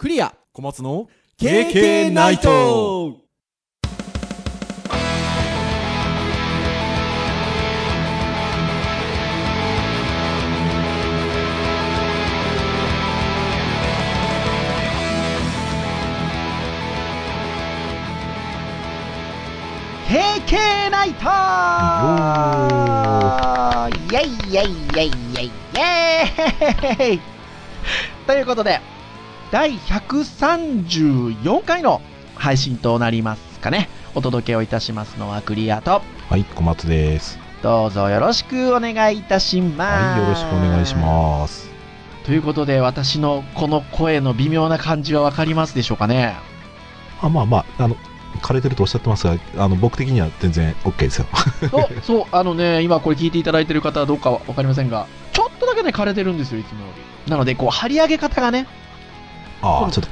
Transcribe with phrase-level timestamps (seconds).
[0.00, 0.34] クリア。
[0.54, 2.48] 小松の KK ナイト。
[20.90, 21.26] ナイト。
[23.90, 27.20] イェイイェイイェイイェイイェイ。
[28.26, 28.80] ということで、
[29.50, 32.00] 第134回の
[32.36, 33.88] 配信となりますかね。
[34.14, 37.36] お届けをいたしますのはクリアと、はい、小松です。
[37.60, 40.18] どうぞよろしくお願いいたします。
[40.18, 41.64] はい、よろしくお願いします。
[41.64, 41.70] す。
[42.24, 46.36] ということで、私のこの声の微妙な感じはわかりますでしょうかね。
[47.20, 47.96] あ、まあまあ、あの、
[48.40, 51.26] 枯れてるとおっしゃってますが、あの、僕的には全然 OK ですよ。
[52.02, 56.92] そう、あのね、今これ聞いていただいてる方はどうかわかりませんが、ちょっとだけね、枯れてるんですよ、いつもよ
[57.26, 57.30] り。
[57.32, 58.68] なので、こう、張り上げ方がね、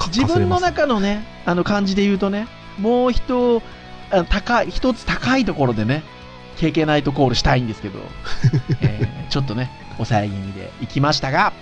[0.08, 2.46] 自分の中のね、あの感じで言うとね、
[2.78, 3.62] もう一、
[4.10, 6.02] あ高い、一つ高いところでね、
[6.56, 7.98] KK ナイトコールしたいんですけど、
[8.82, 11.52] えーちょっとね、抑え気味で行きましたが、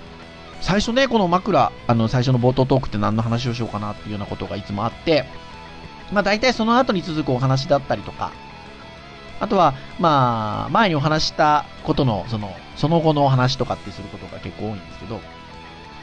[0.61, 5.25] 最初ね、この枕、あの、最初の冒頭トークって何の話をしようかなっていうようなことがいつもあって、
[6.13, 8.31] まあ大体その後に続くお話だったりとか、
[9.41, 15.21] あとは、まあ、前にお話したことの、その、その後のお話とかってすることが結構多いんですけど、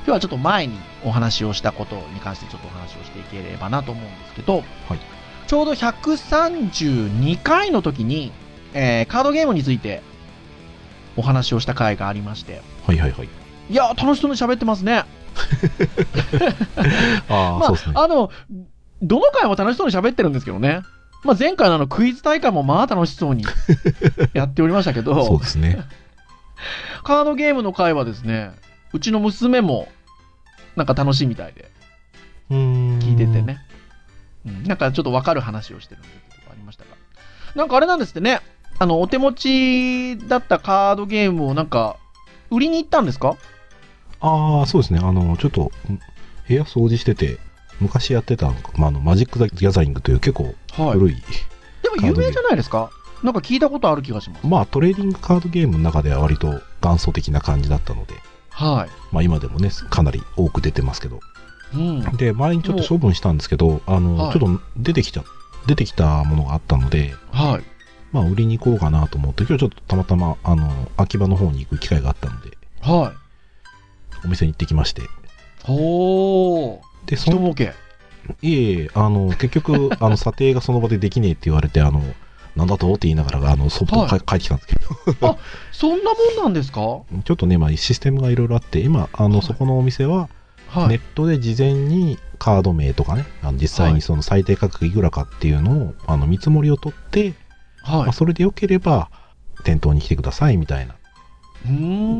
[0.05, 4.99] 今日はちょっと前にお話をしたことに関してちょっとお話をしていければなと思うんですけど、はい
[5.45, 8.31] ちょうど132回の時に、
[8.73, 10.01] えーカードゲームについて
[11.15, 13.29] お話をした回がありまして、はいはいはい。
[13.69, 14.99] いやー、楽しそうに喋ってますね。
[17.29, 17.93] ああ、まそうですね。
[17.95, 18.31] あ、あの、
[19.01, 20.81] どの回も楽しそうに喋ってるんですけどね。
[21.23, 23.45] まあ、前回のあのクイズ大会もまあ楽しそうに
[24.33, 25.83] やっておりましたけど、そうですね。
[27.03, 28.51] カードゲームの回はですね、
[28.93, 29.87] うちの娘も
[30.75, 31.69] なんか楽しいみたいで。
[32.49, 33.41] 聞いてて。
[33.41, 33.57] ね。
[34.45, 36.91] うん、なんかちょっとわかる話をしてるんでっとがありましたが。
[37.55, 38.41] なんかあれなんですってね、
[38.79, 39.33] あの、お手持
[40.17, 41.97] ちだったカードゲームをなんか、
[42.51, 43.37] 売りに行ったんですか？
[44.19, 44.99] ああ、そうですね。
[45.01, 45.99] あの、ちょっと、ん
[46.47, 47.39] 部屋掃除してて、
[47.79, 50.99] 昔やってた、まあ、あの、マジック・ザ・ギャザリングという結構はい。
[50.99, 51.15] 古い、
[51.81, 52.89] でも有名じゃないですか？
[53.23, 54.45] なんか聞いたことある気がします。
[54.45, 58.15] まあ、トレーディングカードゲームの中では割と元祖的な感じだったので、
[58.53, 61.19] はまあ、今でもね、かなり多く出てますけど。
[61.73, 61.77] い。
[61.77, 62.17] うん。
[62.17, 65.23] で、前にちょっと処分したんですけど、あの、はいちょっと出てきた、
[65.67, 67.63] 出てきたものがあったので、はい。
[68.11, 74.25] まあ、売りに行こうかなと思って、今日ちょっとたまたま、あの、秋葉の方に行く機会があったので、はい。
[74.25, 75.01] お店に行ってきまして。
[75.63, 77.09] ほー。
[77.09, 77.73] で、その、人儲け。
[78.41, 82.03] いえいえ、あの、結局、あの、 査定がその場でできねえって言われて、あの、
[82.55, 82.89] なんだと？
[82.93, 84.75] って言いながら、あの、ソフトをか、はい帰ってきたんですけ
[85.19, 85.39] ど、
[85.71, 86.77] そんなもんなんですか？
[86.77, 90.29] ちょっとね、まあ、システムがいろいろあって、今、あの、はいそこのお店は、
[90.67, 90.87] はい。
[90.89, 97.33] ネットで事前にカード名とかね、あの実際はいにその最低価格いくらかっていうのを、あの、見積もりを取って、
[97.85, 99.09] まはあ、それでよければ、
[99.63, 100.95] 店頭に来てくださいみたいな。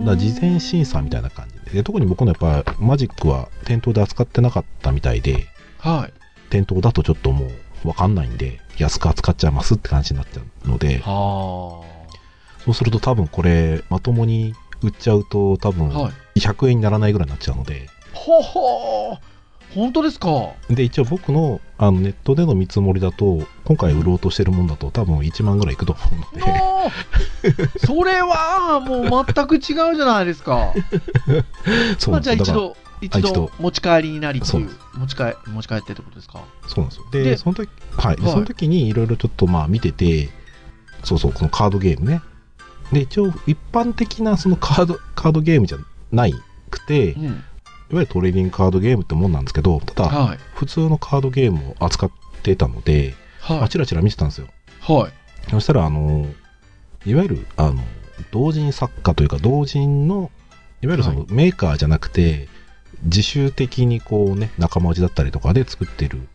[0.06, 1.84] だ事前審査みたいな感じでで。
[1.84, 5.48] 特に僕のやっぱマジックは店頭で扱ってなかったみたいで、
[5.80, 6.14] はい。
[6.50, 7.52] 店頭だとちょっともう
[7.88, 11.82] わかんないんで、安く扱っちゃいますって感じになっちゃうので、は
[12.66, 16.00] そうすると多分これ、まともに売っちゃうと多分あ。
[16.00, 16.40] はい。
[16.40, 19.18] 100円にならないぐらいになっちゃうので、ほほー。
[19.76, 20.52] 本当ですか？
[20.70, 26.02] で、一応僕のあのネットでの見積もりだと、今回売ろうとしてるもんだと多分1万ぐらいいくと思
[26.34, 30.74] うので、それはもう全く違うじゃないですか。
[31.98, 36.44] そ うまあじゃあ一度、一度持ち帰りになりっていう持ち帰持ち帰ってってことですか？
[36.68, 37.06] そうなんですよ。
[37.12, 38.16] で、でその時、はい。
[38.16, 40.30] ではいその時にいろいろちょっとまあ見てて、
[41.04, 42.22] そうそう、このカードゲームね。
[42.92, 45.78] で、一応一般的なそのカード、カードゲームじゃ
[46.12, 46.34] ない
[46.70, 47.44] くて、いわうん。
[47.92, 50.40] ゆるトレーディングカードゲームってもんなんですけど、ただ、はい。
[50.54, 52.12] 普通のカードゲームを扱っ
[52.44, 53.16] てたので、
[53.50, 54.48] まはあ、チラチラ見てたんですよ。
[54.88, 54.94] い。
[54.94, 55.12] はい。
[55.50, 56.28] そしたら、あの、
[57.06, 57.84] いわゆる、あの、
[58.32, 60.32] 同人作家というか、同人の、
[60.82, 62.48] いわゆるその、はメーカーじゃなくて、
[63.04, 66.28] 自主的にこうね、仲間内だったりとかで作ってる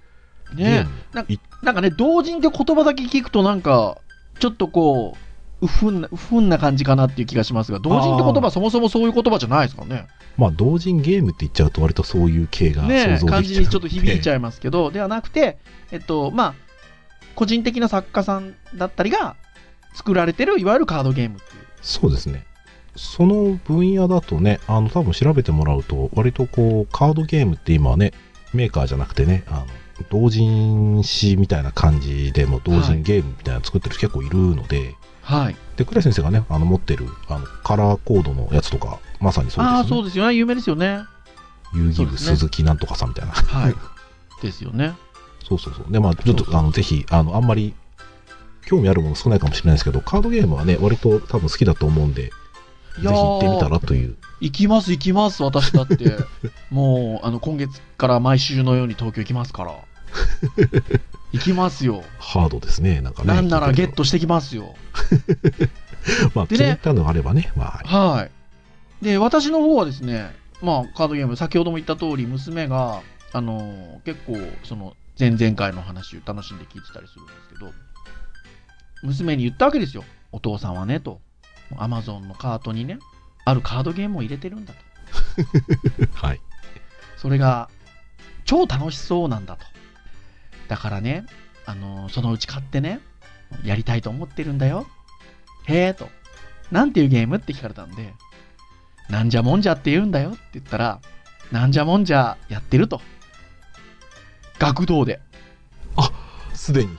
[0.54, 1.25] ねム。
[1.62, 3.98] なんかね、同人って言葉だけ聞くとなんか、
[4.38, 5.16] ちょっとこ
[5.60, 10.06] う、うふんな、うふんな感じかなっていう気がしますが、同人って言葉はそもそもそういう言葉じゃないですからね。
[10.37, 14.37] まあ、同人ゲームって言っちゃうと割とそういう系が想像できちゃうね感じにちょっと響いちゃう。
[14.37, 15.58] いますけど、ではなくて、
[15.90, 16.54] えっと、まあ、
[17.34, 19.37] 個人的な作家さんだったりが
[19.94, 21.66] 作られてる、いわゆるカードゲームっていう。
[21.82, 22.46] そうですね。
[22.98, 28.12] その分野だとね、あの、多分調べてもらうと、割とこう、カードゲームって今はね、
[28.52, 29.66] メーカーじゃなくてね、あの、
[30.10, 35.56] 同人誌みたいな感じでも同人ゲームみたいなの作ってる人結構いるので、はい。
[35.76, 39.78] で、倉井先生がね、あの、持ってる、あの、カラーコードのやつとか、まさにそうですよね。
[39.78, 40.34] ああ、そうですよね。
[40.34, 41.00] 有名ですよね。
[41.74, 43.32] 遊戯部鈴木なんとかさんみたいな。
[43.32, 43.74] はい。
[44.42, 44.94] ですよね。
[45.46, 45.92] そうそうそう。
[45.92, 47.74] で、まあ、ちょっと、あの、ぜひ、あの、あんまり、
[48.64, 52.30] 興味あるもの少ないかもしれないですけど、カードゲームはね、割と多分好きだと思うんで、
[53.02, 54.16] ぜひ行ってみたらという。
[54.40, 56.16] 行きます行きます私だって。
[56.70, 59.74] もうあの今月から毎週のように東京行きますから。
[61.32, 62.02] 行きますよ。
[62.18, 63.34] ハードですね、なんかね。
[63.34, 63.96] なんならゲット。
[63.96, 64.74] トしてきますよ。
[66.34, 68.30] まあ、でね気に入ったのがあればね、まあ、はい。
[69.02, 73.02] で私の方はですねまあカードゲーム先ほども言った通り娘が
[73.32, 77.72] あの結構その前々回の話を楽しんで聞いてたりするんですけど
[79.02, 80.04] 娘に言ったわけですよ。
[80.32, 81.20] お父さんはねと
[81.76, 82.99] アマゾンのカートにね
[83.44, 84.88] あるカードゲームを入れてるんだと
[86.15, 86.41] はい。
[87.17, 87.69] それが
[88.44, 89.65] 超楽しそうなんだと。
[90.69, 91.25] だからね、
[91.67, 93.00] あのそのうち買ってね、
[93.65, 94.87] やりたいと思ってるんだよ。
[95.65, 96.09] へえと。
[96.70, 98.15] なんていうゲームって聞かれたんで、
[99.09, 101.00] なんじゃもんじゃって言うんだよって言ったら、
[101.50, 103.00] なんじゃもんじゃやってると。
[104.59, 105.20] 学童で。
[106.59, 106.91] すでに、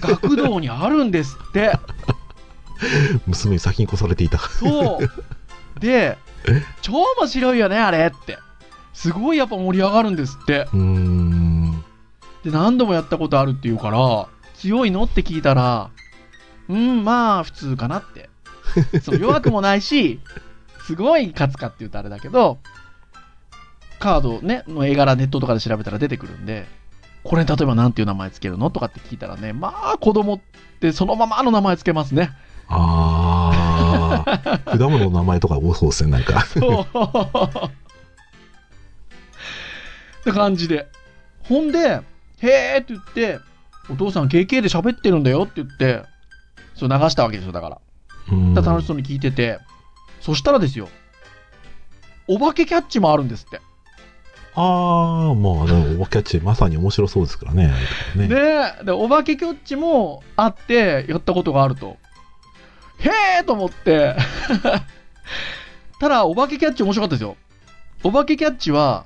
[0.00, 1.78] 学童にあるんですって。
[3.26, 4.38] 娘に先に越されていた。
[4.38, 5.10] そう。
[5.80, 6.18] で、
[6.82, 8.38] 超面白いよね、あれって。
[8.92, 10.68] すごいやっぱ盛り上がるんですって。
[10.72, 11.84] うーん。
[12.44, 15.90] で、何度もやったことあるって言うから、強いのって聞いたら、
[16.68, 18.30] うん、まあ、普通かなって。
[19.02, 20.20] そう弱くもないし、
[20.86, 22.58] すごい勝つかって言うとあれだけど、
[23.98, 26.66] カードね、の絵柄ネットとかで調べたら出てくるんで、
[27.24, 30.40] これ例えば何ていう名前つけるのとかって聞いたらね、まあ、子供っ
[30.80, 32.30] てそのままの名前つけますね。
[32.68, 36.44] あー、 果物の名前とか多そうですね、なんか。
[40.20, 40.88] って感じで。
[41.44, 41.78] ほんで、
[42.40, 43.38] へーって言って、
[43.88, 46.02] お父さん KK で喋ってるんだよって言って、
[46.74, 47.80] そう流したわけですよ、だから。
[48.60, 49.60] 楽しそうに聞いてて、
[50.20, 50.88] そしたらですよ、
[52.26, 53.60] お化けキャッチもあるんですって。
[54.54, 57.72] あー、まあ、でも、お化けキャッチ、まさに面白そうですからね。
[58.16, 61.98] ねねで、お化けキャッチもあって、やったことがあると。
[62.98, 64.16] へーと思って。
[66.00, 67.36] ただ、お化けキャッチ面白かったですよ。
[68.04, 69.04] お化けキャッチは、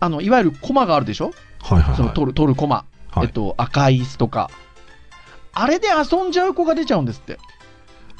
[0.00, 1.32] あの、いわゆるコマがあるでしょ？
[1.62, 1.96] はいはいはい。
[1.96, 2.84] その取る、取るコマ。
[3.10, 4.50] はいえっと、赤い椅子とか。
[5.52, 7.38] あれで遊んじゃう子が出ちゃうんですって。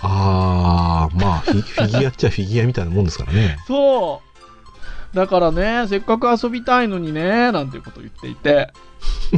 [0.02, 3.56] あー、まあ、フィ フィギュアっちゃフィギュアみたいなもんですからね。
[3.66, 4.20] そ
[5.14, 5.16] う。
[5.16, 8.72] だからね、せっかく遊びたいのにね、なんていうことを言っていて。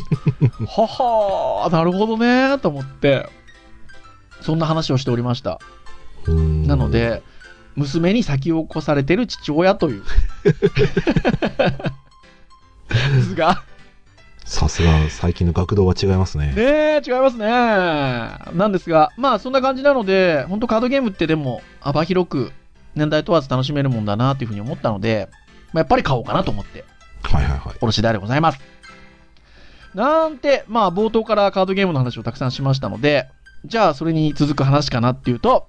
[0.67, 3.29] ははー、なるほどね、と思って。
[4.45, 5.59] そんな話をしておりました。
[6.29, 7.23] なの、で、
[7.77, 10.03] 娘に先を越されてる父親という。
[12.89, 13.63] ですが、
[14.45, 16.53] さすが、最近の学童は違いますね。
[16.53, 17.47] ねえ、違いますね。
[17.47, 22.53] なんですが、まあそんな感じなので、本当カードゲームってでも幅広く
[22.95, 25.31] 年代問わず楽しめるもんだなというふうに思ったので、
[25.73, 26.85] まあ、やっぱり買おうかなと思って
[27.23, 27.77] はいはいはい。
[27.81, 28.61] おろしであでございます。
[29.95, 33.29] なんて、まあ冒頭からカードゲームの話をたくさんしましたので、
[33.65, 35.69] じゃあそれに続く話かなっていうと、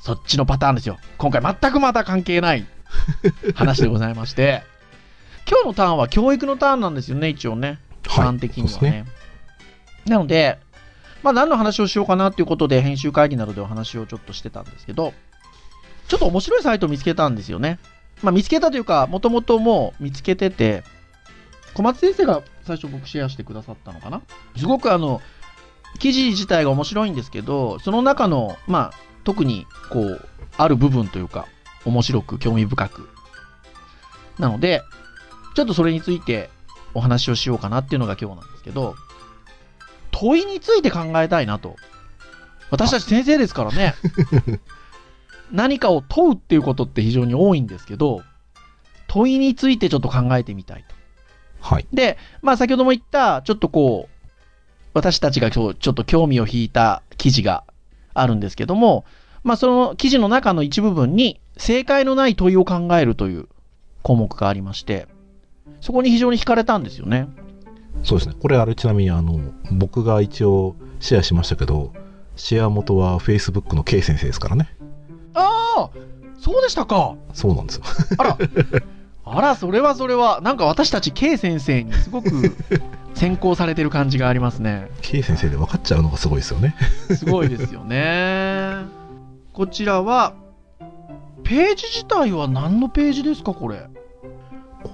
[0.00, 0.98] そっちのパターンですよ。
[1.18, 2.66] 今回全くまた関係ない
[3.54, 4.62] 話でございまして、
[5.48, 7.78] 今日のターンは教育のターンなんですよね、一応ね。
[8.02, 8.72] ターン的にはね。
[8.72, 9.06] そうですね。
[10.06, 10.58] なので、
[11.22, 15.14] まあ何の話をしようかなっていうことで編集会議などでお話をちょっとしてたんですけど、
[16.08, 17.78] ちょっと面白いサイトを見つけたんですよね。
[18.22, 20.82] まあ見つけたというか、もともともう見つけてて、
[21.74, 24.22] 小松先生が最初僕シェアしてくださったのかな
[24.56, 25.20] すごくあの、
[25.98, 28.92] 記事自体が面白いんですけど、その中の、まあ
[29.24, 31.46] 特にこう、ある部分というか、
[31.84, 33.08] 面白く興味深く。
[34.38, 34.82] なので、
[35.54, 36.50] ちょっとそれについて
[36.94, 38.94] お話をしようかなっていうのが今日なんですけど、
[40.10, 41.76] 問いについて考えたいなと。
[42.70, 43.94] 私たち先生ですからね。
[45.52, 48.22] 何かを問うっていうことって非常に多いんですけど、
[49.06, 50.94] 問いについてちょっと考えてみたいと。
[51.60, 51.86] はい。
[51.92, 54.15] で、まあ先ほども言った、ちょっとこう、
[54.96, 57.64] 私たちが今日ちょっと興味を引いた記事が
[58.14, 59.04] あるんですけども、
[59.44, 63.46] まあその記事の中の一部分に、正解のない問いを考えるという
[64.02, 65.06] 項目がありまして、
[65.82, 67.28] そこに非常に惹かれたんですよね。
[68.04, 68.36] そうですね。
[68.40, 69.38] これあれちなみにあの、
[69.70, 71.92] 僕が一応シェアしましたけど、
[72.34, 74.74] シェア元は Facebook の K 先生ですからね。
[75.34, 75.90] ああ
[76.38, 77.82] そうでしたかそうなんですよ。
[78.16, 78.38] あら、
[79.28, 82.56] あら、それはそれは、なんか私たち K 先生にすごく
[83.14, 84.88] 先行されてる感じがありますね。
[85.02, 86.74] K 先生で分かっちゃうのがすごいですよね。
[87.14, 88.84] すごいですよね。
[89.52, 90.32] こちらは、
[91.42, 93.88] ページ自体は何のページですか、これ？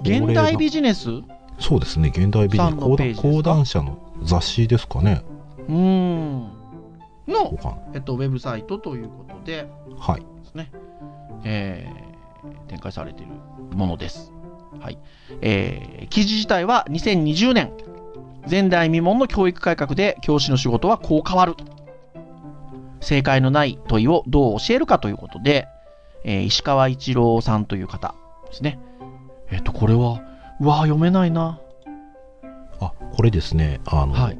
[0.03, 1.09] 現代ビジジネス？
[1.59, 2.09] そうですね。
[2.09, 3.29] 現代ビジネさスんのページですか？
[3.29, 5.23] 講談社の雑誌ですかね。
[5.69, 6.41] うーん。
[7.29, 7.79] の。
[7.95, 10.21] えっと、ウェブサイトということではい。
[10.21, 10.71] ですね、
[11.45, 12.12] えー
[12.69, 13.33] 展開されている
[13.77, 14.33] ものです。
[14.81, 14.99] はい。
[15.41, 17.73] えー、記事自体は2020年、
[18.51, 21.55] 前代未聞の教育改革で教師の仕事はこう変わる。
[23.01, 25.67] 正解のない問いをどう教えるかということで、
[26.25, 28.15] えー石川一郎さんという方
[28.49, 28.79] ですね。
[29.51, 30.23] えっ、と、これは、
[30.61, 31.59] うわー読めないな。
[32.81, 34.39] あ、これですね、あの、はい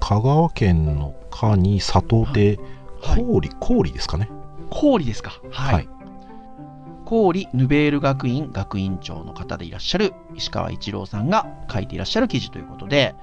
[0.00, 2.58] 香川県の香に里で、
[3.00, 4.28] はい氷、氷ですかね。
[4.68, 5.40] 氷ですか。
[5.50, 5.74] はい。
[5.74, 6.01] はい
[7.12, 13.14] 氷ヌベール学院学院長の方でいらっしゃる石川一郎さんが書いていらっしゃる記事ということで、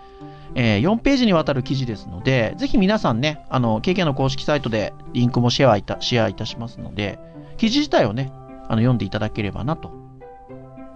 [0.54, 7.18] えー4ページにわたる記事ですので、ぜひ皆さんね、あの、KK の公式サイトでリンクもシェアいた、シェアいたしますので、
[7.58, 8.32] 記事自体をね、
[8.68, 9.92] あの、読んでいただければなと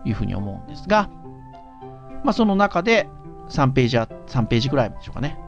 [0.06, 1.10] いうふうに思うんですが、
[2.24, 3.10] まあ、その中で
[3.50, 5.40] 3ページあ、3ページぐらいでしょうかね、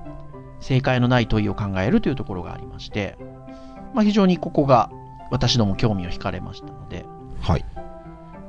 [0.62, 3.20] 正解のない問いを考えるというところがありまして、
[3.94, 4.90] まあ、非常にここが
[5.30, 7.06] 私ども興味を惹かれましたので、
[7.42, 7.66] はい。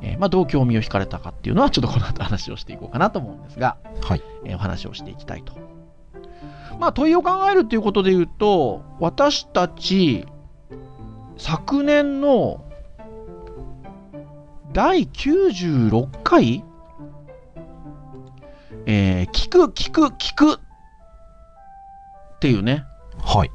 [0.02, 4.22] えーまあ、どう興味を惹かれたかっていうのは、ちょっとこの後話をしていこうかなと思うんですが、はい。
[4.44, 5.54] えーお話をしていきたいと。
[6.78, 10.26] まあ、問いを考えるということで言うと、私たち、
[11.38, 12.64] 昨年の
[14.72, 16.64] 第96回
[18.86, 22.84] えー聞く、聞く、聞くっていうね、
[23.24, 23.50] はい。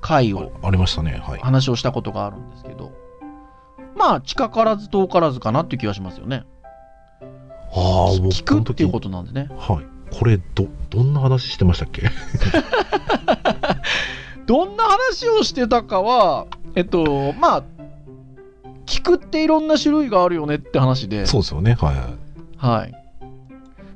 [0.00, 1.20] 回をありましたね。
[1.22, 1.40] はい。
[1.40, 2.92] 話をしたことがあるんですけど、
[3.96, 6.44] まあ、近からず遠からずかなっていう気がしますよね。
[7.22, 9.48] ああ、僕聞くっていうことなんでね。
[9.56, 9.86] はい。
[10.16, 12.10] これ、ど、どんな話してましたっけ？
[14.46, 17.62] どんな話をしてたかは、えっと、まあ、
[18.86, 21.74] 聞くっていろんな種類があるよねって話で、そうですよね。
[21.74, 22.06] はいはい。
[22.56, 22.94] はい。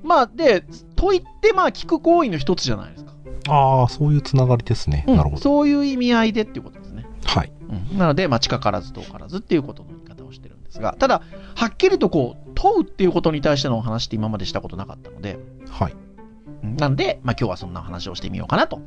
[0.04, 0.64] まあ、で、
[0.96, 3.12] 問いって、まあ、聞く行為の一つじゃないですか。
[3.48, 5.04] ああ、そういうつながりですね。
[5.08, 5.42] うんなるほど。
[5.42, 7.04] そういう意味合いでっていうことですね。
[7.24, 7.52] はい。
[7.90, 11.22] うん、なので、まあ、近からず遠からずっていうことの言い方をしてるんですが、ただ、
[11.54, 15.38] はっきりとこう、問うっていうことに対してのお話って今までしたことなかったので、
[15.70, 15.92] はい。
[15.92, 18.80] うんなんで、まあ、今日はそんな話をしてみようかなと。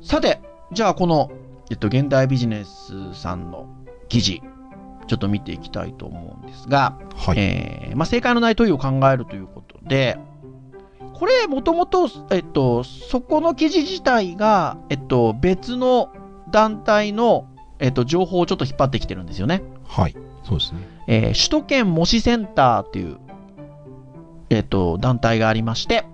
[0.00, 0.40] さて、
[0.72, 1.30] じゃあこの、
[1.70, 3.68] えっと、現代ビジネスさんの
[4.08, 4.42] 記事、
[5.06, 7.38] ちょっと見ていきたいと思うんですが、はい。
[7.38, 10.18] えーまあ、正解のない問いを考えるということで、
[11.14, 16.12] これ、もともと、えっと、そこの記事自体が、えっと、別の
[16.52, 17.48] 団体の、
[17.80, 19.62] えっと、情報をちょっと引っ張ってきてるんですよね。
[19.84, 20.14] はい。
[20.44, 20.80] そうですね。
[21.08, 23.18] えー首都圏模試センターっていう、
[24.50, 26.04] えっと、団体がありまして、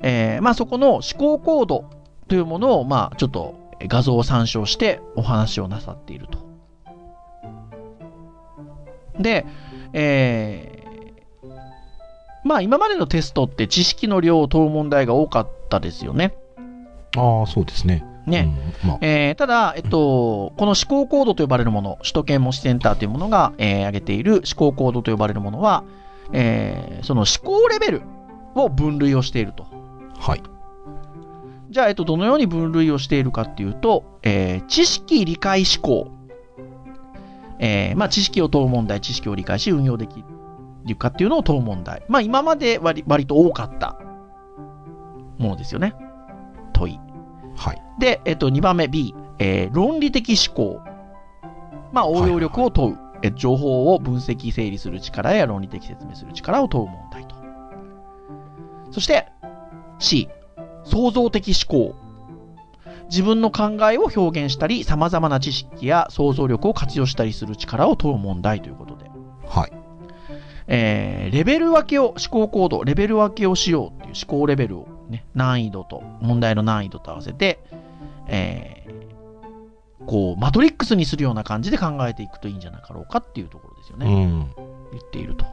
[0.00, 1.84] えーまあ、そこの思考コード
[2.26, 6.38] というものを、まあ、ちょっと画像を参照してお話をなさっていると。
[9.20, 9.46] で、
[9.92, 10.82] えー
[12.44, 16.34] まあ、今までのテストって知識の量を問う問題が多かったですよね。
[17.16, 18.04] ああ、そうですね。
[18.26, 18.52] ね。
[18.84, 25.84] うん、まあ、えーただ、えっと、この思考コードと呼ばれるもの、首都圏模試センターというものが、えー挙げている思考コードと呼ばれるものは、
[26.32, 28.02] えーその思考レベル
[28.54, 29.66] を分類をしていると。
[30.18, 30.42] はい。
[31.70, 36.10] じゃあ、えっと、どのように分類をしているかっていうと、えー知識理解思考。
[37.58, 40.24] えーまあ、知識を問う問題、知識を理解し運用でき
[40.86, 42.02] るかっていうのを問う問題。
[42.08, 43.96] まあ、今まで割割と多かった
[45.38, 45.94] ものですよね。
[46.72, 47.00] 問い。
[47.56, 47.82] はい。
[47.98, 50.80] で、えっと、2番目 B、えー論理的思考。
[51.92, 52.98] まあ、応用力を問う。
[53.22, 57.36] え情報を分析、整理する力や論理的説明する力を問う問題と。
[58.90, 59.28] そして、
[60.00, 60.28] C、
[60.84, 61.94] 創造的思考。
[63.08, 69.10] 自分の考えを表現したり、様々な知識や想像力を活用したりする力を問う問題ということで。
[69.46, 69.72] はい。
[70.66, 77.60] えーレベル分けを、思考コード、レベル分けをしようっていう思考レベルをね、難易度と、問題の難易度と合わせて、
[78.26, 79.02] えー
[80.06, 84.06] こう、マトリックスにするような感じで考えていくといいんじゃなかろうかっていうところですよね。
[84.06, 84.52] うん。
[84.90, 85.46] 言っていると。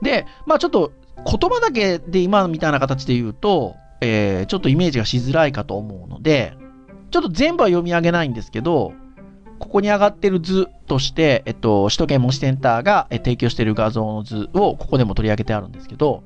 [0.00, 6.56] で、まあちょっと言葉だけで今みたいな形で言うと、えーちょっとイメージがしづらいかと思うので、
[7.10, 8.92] ちょっと全部は読み上げないんですけど、
[9.58, 16.24] ここに上がってる図として、えっと、首都圏模試センターがえ提供している画像の図をここでも取り上げてあるんですけど、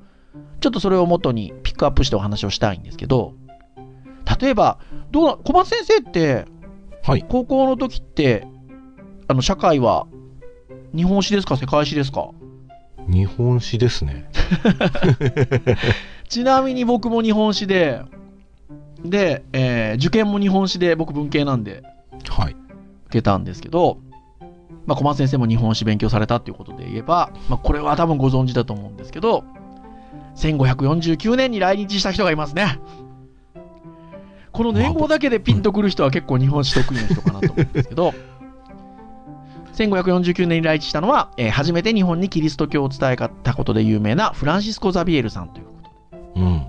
[0.66, 3.34] ちょっとそれを元にピックアップしてお話をしたいんですけど、
[4.40, 4.80] 例えば、
[5.12, 6.44] どうな、小松先生って、
[7.04, 7.24] はい。
[7.28, 8.48] 高校の時って、
[9.28, 10.08] あの、社会は、
[10.92, 11.56] 日本史ですか？
[11.56, 12.30] 世界史ですか？
[13.06, 14.28] 日本史ですね。
[16.28, 18.02] ちなみに僕も日本史で、
[19.04, 21.84] で、えー受験も日本史で、僕文系なんで
[22.28, 22.56] はい。
[23.06, 23.98] 受けたんですけど、
[24.84, 29.44] まあ、小松先生も日本史勉強されたっていうことで言えば、まあ、これは多分ご存知だと思うんですけど、
[30.36, 32.78] 1549年に来日した人がいますね。
[34.52, 38.14] この年号だけでピンとくる人は結構日本史得意な人かなと思うんですけど、
[39.74, 46.42] 1549年に来日したのは、えー初めて日本にキリスト教を伝えたことで有名なフランシスコ・ザビエルさんということで。
[46.42, 46.66] うん。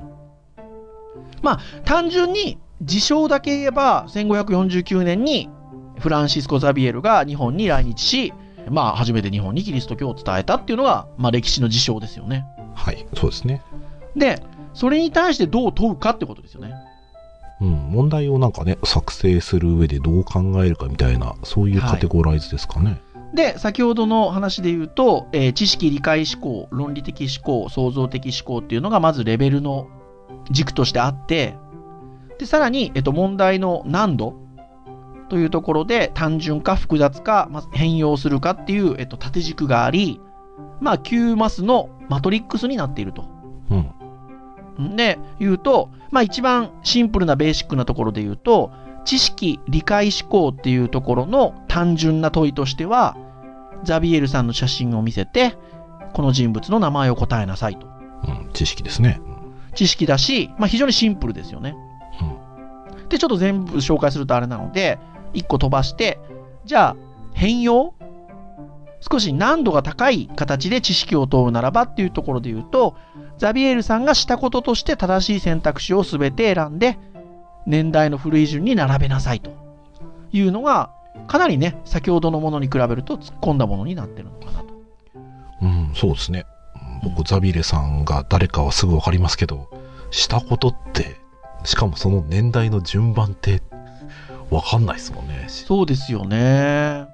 [1.86, 5.50] 単純に事象だけ言えば、1549年に
[6.00, 8.34] フランシスコ・ザビエルが日本に来日し、
[8.70, 12.46] まあ、初めて日本にキリスト教を伝えたっていうのが、まあ、歴史の事象ですよね。
[12.78, 13.06] はい。
[13.16, 13.62] そうですね。
[14.16, 14.42] で、
[14.74, 16.74] それに対してどう問うかってことですよね。
[17.60, 17.70] うん。
[17.92, 23.02] 問題をなんかね、作成する上でどう考えるかみたいな、そういうカテゴライズですかね。
[23.34, 29.88] で、先ほどの話で言うと、えー知識理解思考、論理的思考、創造的思考っていうのがまずレベルの
[30.52, 31.56] 軸としてあって、
[32.38, 34.36] で、さらに、えっと、問題の難度
[35.30, 40.22] というところで単純か複雑か、まず変容するかっていう、えっと、縦軸があり、
[40.80, 43.26] まあ、9マスのマトリックスになっていると。
[44.78, 44.96] うん。
[44.96, 48.72] で、言うと、まあ一番シンプルなベーシックなところで言うと、
[49.06, 53.18] 知識、理解思考っていうところの単純な問いとしては、
[53.84, 55.58] ザビエルさんの写真を見せて、
[56.14, 57.88] この人物の名前を答えなさいと。
[58.28, 58.50] うん。
[58.54, 59.22] 知識ですね。
[59.76, 61.76] 知識だし、まあ非常にシンプルですよね。
[63.10, 65.00] で、ちょっと全部紹介するとあれなので、
[65.34, 66.20] 一個飛ばして、
[66.66, 66.96] じゃあ、
[67.34, 67.94] 変容？
[69.10, 72.96] 少し難度が高い形で知識を問うならばっていうところで言うと、
[73.38, 76.98] ザビエルさんがしたこととして正しい選択肢を全て選んで、
[77.66, 79.52] 年代の古い順に並べなさいと
[80.32, 80.92] いうのが、
[81.28, 84.66] かなりね、先ほどのものに比べると突っ込んだものになってるのかなと。
[85.62, 85.92] うん。
[85.96, 86.46] そうですね。
[87.04, 89.70] 僕、ザビレさんが誰かはすぐわかりますけど、
[90.12, 91.18] したことって、
[91.64, 93.62] しかもその年代の順番って、
[94.50, 95.46] わかんないですもんね。
[95.48, 97.08] そうですよね。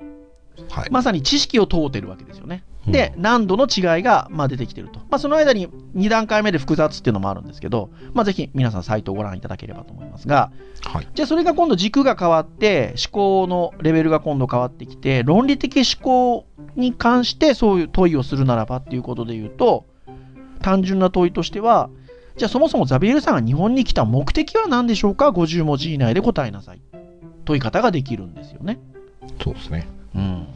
[0.69, 0.89] はい。
[0.91, 2.63] まさに知識を問うてるわけですよね。
[2.67, 4.99] うんで、難度の違いが、まあ、出てきてると。
[4.99, 10.51] まあ、その間に2段階目で複雑っていうのもあるんですけど、まあ、ぜひ皆さんサイトをご覧いただければと思いますが、
[10.83, 11.07] はい。
[11.13, 16.45] じゃあそれが今度軸が変わって、思考のレベルが今度変わってきて、論理的思考
[16.75, 19.85] に関してそういう問いをするならばっていうことで言うと、
[20.61, 21.89] 単純な問いとしては、
[22.35, 26.81] じゃあそもそもザビエルさんが日本に来た目的は何でしょうか ?50 文字以内で答えなさい。
[27.45, 28.79] 問い方ができるんですよね。
[29.41, 29.87] そうですね。
[30.15, 30.47] うん。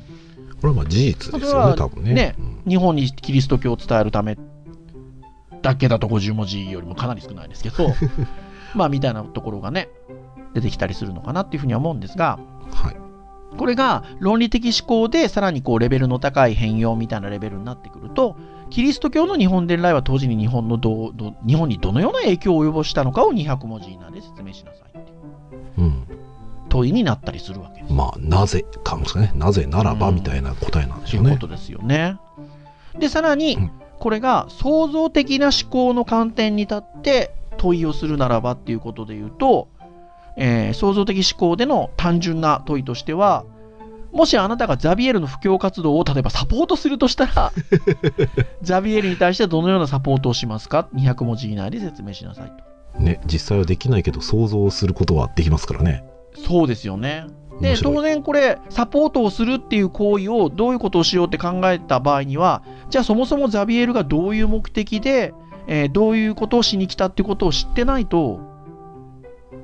[0.61, 2.13] これはまあ事実ですよね、多分ね。
[2.13, 4.37] ねうん日本にキリスト教を伝えるため
[5.61, 7.89] だけだと50文字よりもかなり少ないですけど、
[8.75, 9.87] まあみたいなところがね、
[10.53, 12.39] 出てきたりするのかなっていうふうには思うんですが、
[12.73, 12.95] はい。
[13.57, 18.35] これが論理的思考でさらにこうレベルの高い変容みたいなレベルになってくると、
[18.69, 25.16] キリスト教の日本伝来は当時に日本のどうどう日本にどのような影響を及ぼしたのかを200文字以内で説明しなさいっていううん。
[26.69, 27.83] 問いになったりするわけ。
[27.93, 29.31] まあ、なぜかもですかね。
[29.35, 31.31] なぜならばうんみたいな答えなんでとしょうね。
[31.31, 32.17] いうことですよね。
[32.99, 39.69] で、さらにうん、これが創造的な思考の観点に立って問いをするならばっていうことで言うと、
[40.37, 43.45] えー創造的思考での単純な問いとしては、
[44.11, 47.51] もしあなたがザビエルの布教活動を例えばサポートするとしたら、
[48.61, 52.51] ザビエルに対してどのようなサポートをしますか ?200 文字以内で説明しなさい
[52.95, 53.01] と。
[53.01, 56.03] ね、実際はできないけど、想像することはできますからね。
[56.45, 57.27] そうですよね。
[57.61, 65.33] で当然これサポートをするっていう行為をどういうことをしようって考えた場合にはじゃあそもそもザビエルがどういう目的で、
[65.65, 68.39] えーどういうことをしに来たってことを知ってないと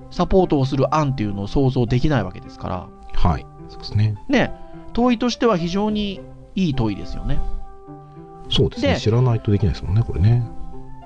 [0.10, 3.46] サポートをする案っていうのを想像できないわけですからはい。
[3.70, 4.16] そうですね。
[4.28, 4.52] ね
[4.94, 6.22] 問いとしては非常に
[6.56, 7.40] いい問いですよね。
[8.50, 8.94] そうですね。
[8.94, 10.48] で知らないとできないですもんね、これね。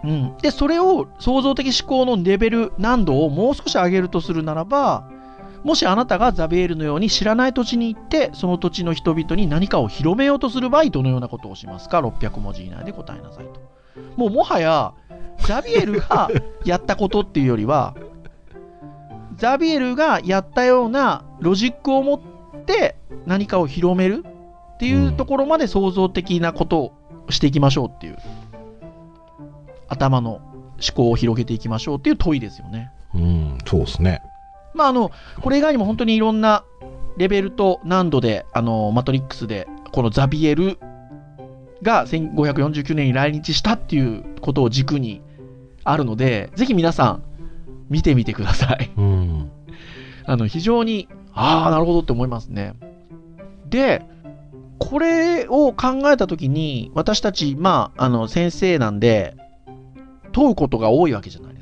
[0.04, 5.10] うん、でそれを創造的思考のレベル難度をもう少し上げるとするならば
[5.68, 13.60] もしあなたがザビエルのように知らない土地に行ってその土地の人々に何かを広めようとする場合どのようなことをしますか？600文字以内で答えなさいと
[14.16, 14.94] もうもはや
[15.46, 16.32] ザビエルが
[16.64, 17.96] やったことっていうよりは
[19.36, 26.94] ザビエルがやったようなロジックを持って何かを広めるっていうところまで創造的なことを
[27.30, 28.18] していきましょうっていう
[29.90, 32.94] 頭の思考を広げていきましょうっていう問いですよね。
[33.14, 34.22] うん、そうですね。
[34.78, 35.12] まああの
[35.42, 36.64] これ以外にも本当にいろんな
[37.18, 40.78] レベルと難度であのマトリックスでこのザビエル
[41.82, 45.22] が1549年に来日したっていうことを軸に
[45.84, 47.24] あるのでぜひ皆さん
[47.90, 48.92] 見てみてください。
[48.98, 49.52] うん。
[50.26, 52.74] あの非常にああなるほどって思いますね。
[53.70, 54.06] で
[54.78, 59.36] これを考えた時に私たちまああの先生なんで
[60.34, 61.57] 問うことが多いわけじゃない。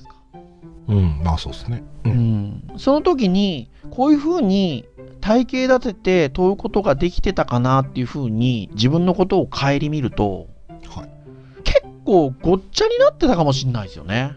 [0.88, 1.84] うん、まあそうですね。
[2.04, 2.10] う。
[2.10, 4.86] うんん、その時にこういうふうに
[5.21, 10.48] 体系立てて問うことができてたかなっていうふうに自分のことを顧みると
[10.88, 11.10] はい。
[11.63, 14.34] 結構ごっちゃになってたかもしれないですよね。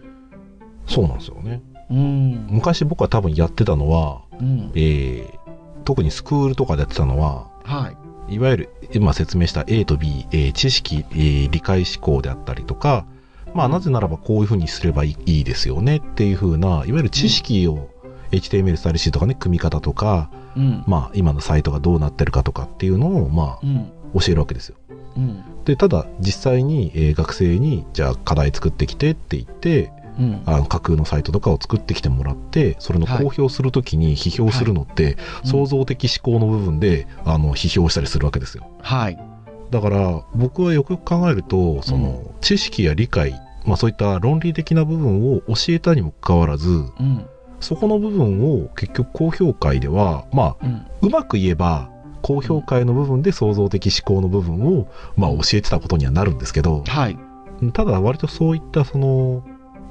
[0.86, 1.62] そうなんですよね。
[1.90, 2.46] うん。
[2.50, 4.72] 昔僕は多分やってたのは、うん。
[4.74, 5.38] えー、
[5.84, 7.92] 特にスクールとかでやってたのは、は
[8.28, 8.34] い。
[8.34, 13.06] いわゆる今説明した A と B、えー知識、えー理解思考であったりとか、
[13.58, 17.90] まあなぜならばこういうふうにすればいいいいですよねっていうふうな、いわゆる知識を
[18.30, 20.84] HTML スタイルシートとかね、組み方とか、うん。
[20.86, 23.90] まあ今のサイトがどうなってるかとかっていうのを、まうん。
[24.14, 24.76] あ教えるわけですよ。
[25.16, 25.42] うん。
[25.64, 29.90] で、ただ実際に、えー学生に、じゃあ課題作ってきてって言って、
[30.20, 30.42] うん。
[30.46, 39.18] あの架空のサイトとかを作ってきてもらってそれの公表するときに批評するのって、創造的思考の部分であの批評したりするわけですよはい。
[39.70, 47.26] だから僕はよくよく考えるとその、知識や理解、まあ、そういった論理的な部分を教えたにもかかわらずうん。
[47.60, 50.86] そこの部分を結局高評会ではまあうん。
[51.02, 51.90] うまく言えば
[52.22, 57.18] 高評会の部分で創造的思考の部分を、まあ、教えてたことにはなるんですけど、はい。
[57.72, 59.44] ただ割とそういったその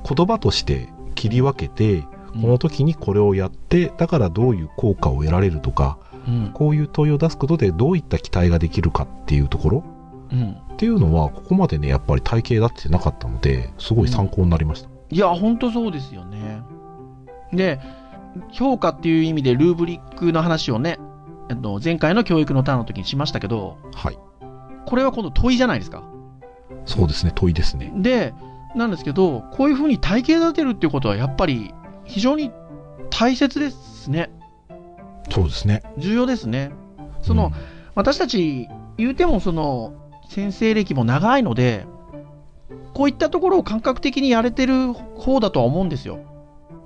[0.08, 2.02] 言葉として切り分けて
[2.42, 6.52] この時にこれをやってだからどういう効果を得られるとかうん。
[6.54, 9.84] こういう問いを出すことでどういった期待ができるかっていうところ
[10.32, 10.52] うん。
[10.74, 16.62] っていうのはここまでねやっぱり体系だってなかったのですごい参考になりました、いや、ほんとそうですよね。
[17.52, 17.80] で、
[18.52, 21.00] 評価っていう意味でルーブリックの話をね、
[21.50, 24.18] えっと、前回の教育のターンの時にしましたけど、はい
[24.86, 26.02] これは今度問いじゃないですか。
[26.86, 28.34] そうですね問いですねで、
[28.76, 31.74] なんですけど、こういうふうに体系立てるっていうことはやっぱり
[32.06, 32.52] 非常に
[33.10, 34.30] 大切ですね。
[35.30, 36.72] そうですね重要ですね。
[37.22, 37.52] その、
[37.96, 39.94] 私たち言うてもその
[40.30, 41.86] 先生歴も長いので
[42.94, 46.20] こういったところを感覚的にやれてる方だとは思うんですよ。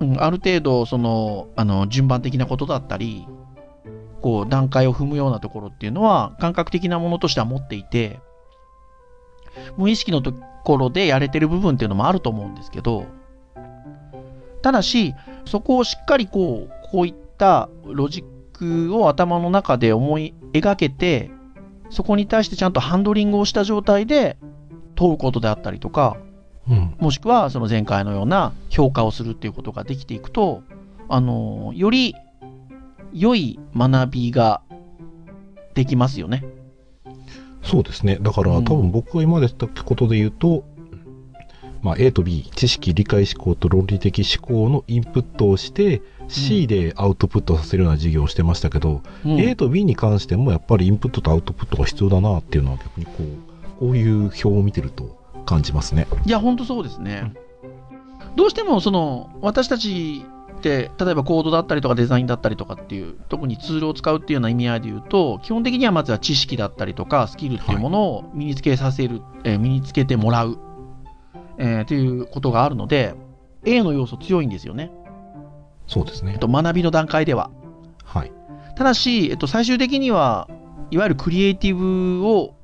[0.00, 3.26] うん、ある程度そのあの順番的なことだったり
[4.20, 8.20] こう段階を踏むようなところっていうのは感覚的なものとしては持っていて
[9.76, 10.32] 無意識のと
[10.64, 13.06] ころでやれてる部分っていうのもあると思うんですけど
[14.62, 21.30] ただしそこをしっかりこうこういったロジックを頭の中で思い描けて、
[21.92, 24.38] そこに対してちゃんとハンドリングをした状態で
[24.94, 26.16] 問うことであったりとか、
[26.68, 30.62] うん、うんもしくはその前回のような評価をするっていうことができていくと、
[31.08, 32.14] あの、より
[33.12, 34.62] 良い学びが
[35.74, 36.44] できますよね。
[37.62, 38.18] そうですね。
[38.20, 38.64] だから、うん。
[38.64, 40.64] 多分僕が今まで言ったことで言うと、
[41.82, 56.06] まあ、A と B 知識理解思考と論理的思考のインプットをして、C でアウトプットさせるような授業をしてましたけど、うん A と B に関してもやっぱりインプットとアウトプットが必要だなっていうのは逆にこうこういう表を見てると感じますね。
[56.24, 57.32] いや、本当そうですね。
[58.36, 60.24] どうしても、その、私たち
[60.58, 70.58] って、例えばコードだったりとかデザインだったりとかっていう、特にツールを使うっていうような意味合いで言うと、基本的にはまずは知識だったりとか、スキルっていうものを身につけさせる、えー身につけてもらう、
[71.62, 73.14] えーということがあるので、
[73.64, 74.90] A の要素強いんですよね。
[75.86, 76.38] そうですねえっ。
[76.38, 77.50] と、学びの段階では。
[78.04, 78.32] はい。
[78.76, 80.48] ただし、えっと、最終的には、
[80.90, 82.54] いわゆるクリエイティブを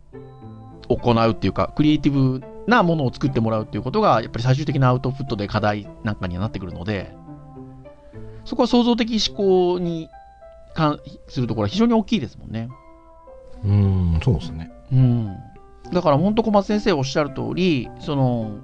[0.88, 7.14] 行うっていうか、クリエイティブなものを作ってもらうっていうことが、やっぱり最終的なアウトプットで課題なんかにはなってくるので、
[8.44, 10.08] そこは創造的思考に
[10.74, 12.68] 関するところは非常に大きいですもんね。
[13.62, 13.70] うー
[14.16, 14.72] ん、そうですね。
[14.92, 15.36] うん。
[15.92, 18.58] だから本当小松先生おっしゃる通り、その、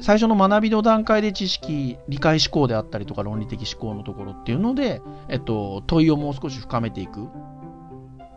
[0.00, 7.28] 最初の学びの段階で知識、理解思考であったりとか論理的思考のところっていうので、えっと、問いをもう少し深めていく。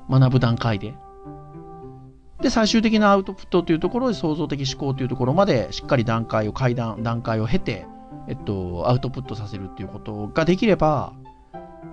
[0.09, 0.93] 学ぶ段階で。
[2.41, 7.85] で、最終的なアウトプットというところで創造的思考というところまでしっかり段階を、階段、段階を経て、
[8.27, 11.13] えっと、アウトプットさせるっていうことができれば、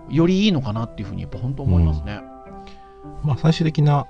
[0.08, 2.20] よりいいのかなっていうふうにやっぱ本当思いますね。
[3.22, 4.06] まあ最終的な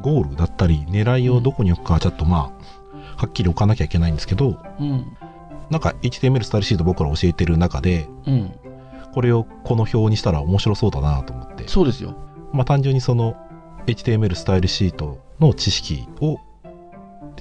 [0.00, 2.61] ゴールだったり狙いをどこに置くかはちょっとまあ
[3.22, 5.16] はっきり置かなきゃいけないんですけどうん。
[5.70, 8.52] なんか HTML スタイルシート僕ら教えてる中でうん。
[9.14, 12.16] これをこの表にしたら面白そうだなと思ってそうですよ。
[12.52, 13.36] まあ単純にその
[13.86, 16.38] HTML スタイルシートの知識を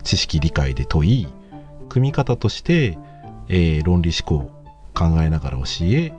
[0.03, 1.27] 知識理解で問い
[1.89, 2.97] 組み方として、
[3.47, 4.49] えー論理思考
[4.93, 6.13] 考えながら教え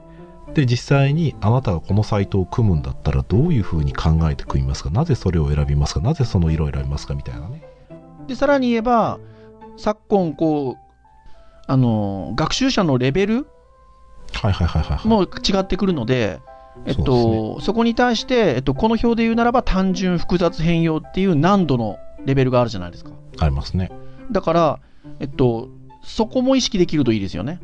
[0.55, 4.91] で実際にあなたがこのサイトを組むんだったらどういうふうに考えて組みますか？
[4.91, 6.01] なぜそれを選びますか？
[6.01, 7.15] なぜその色を選びますか？
[7.15, 7.63] みたいなね
[8.27, 9.19] で、さらに言えば、
[9.77, 10.93] 昨今、こう、
[11.67, 13.47] あの、学習者のレベル
[14.35, 16.41] はいはいはいはいはいも違ってくるので、
[16.87, 23.11] えっと、そこに対して、えっと、この表で言うならば、単純複雑変容っていう難度のレベルがあるじゃないですか。
[23.39, 23.91] ありますね
[24.31, 24.81] だから、
[25.21, 25.69] えっと、
[26.03, 27.61] そこも意識できるといいですよね。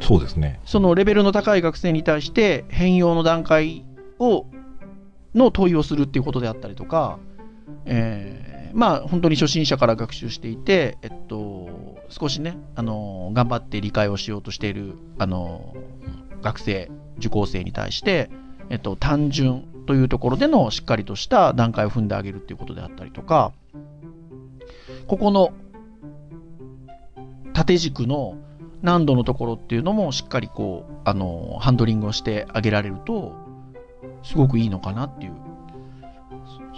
[0.00, 3.84] そうですねそのレベルの高い学生に対して、変容の段階
[4.18, 4.46] を、
[5.34, 7.18] の問いをするっていうことであったりとか、
[7.84, 11.68] えーまあ、本当に初心者から学習していて、えっと、
[12.08, 15.74] 少しね、あの、頑張って理解をしようとしている、あの、
[16.42, 18.30] 学生、受講生に対して、
[18.70, 23.52] えっと、単純、というところでのしっかりとした段階を踏んであげるっていうことであったりとか、
[25.06, 25.52] ここの
[27.52, 28.36] 縦軸の
[28.82, 33.34] 難度のところっていうのもしっかりこう、あの、ハンドリングをしてあげられると、
[34.22, 35.32] すごくいいのかなっていう。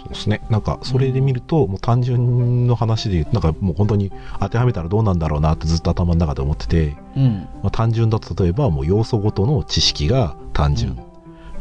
[0.05, 0.41] そうですね。
[0.49, 7.47] なんか、それで見ると、もう単純の話でなんかもう本当に当てはめたらどうなんだろうなってずっと頭の中で思ってて、うん。
[7.63, 10.97] まあ、単純だと例えばもう要素ごとの知識が単純。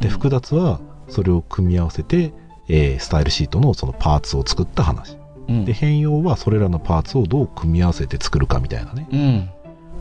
[0.00, 2.33] で、複雑はそれを組み合わせて、
[2.68, 5.16] えースタイルシートのそのパーツを作った話。
[5.48, 5.64] うん。
[5.64, 9.09] で、変容はそれらのパーツをどう組み合わせて作るかみたいなね。
[9.11, 9.50] うん。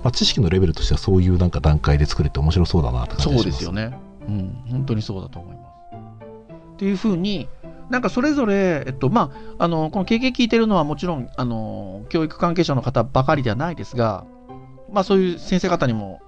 [0.03, 3.59] まあ、知識のレベルとしてはそういうなんか段階で作れて面白そうだなって感じそうがします。
[3.59, 3.97] ですよね。
[4.27, 5.63] うん、本当にそうだと思います。
[6.73, 7.47] っていうふうに、
[7.89, 14.25] なんかそれぞれ、えっと、まあ、あの、この経験聞いてるのはもちろん、あの、教育関係者の方ばかりではないですが、
[14.91, 16.21] まあそういう先生方にも、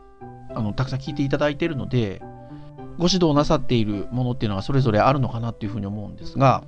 [0.54, 2.22] あの、たくさん聞いていただいているので、
[2.98, 6.64] ご指導なさっているものっていうのがそれぞれあるのかなっていうふうに思うんですが、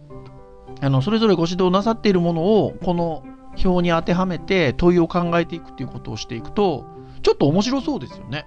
[0.81, 3.23] あの、それぞれご指導なさっているものを、この
[3.63, 6.85] 表に当てはめて問いを考えていくっていうことをしていくと、
[7.23, 8.45] ちょっと面白そうですよね。